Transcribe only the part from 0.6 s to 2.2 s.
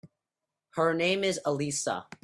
Her name is Elisa.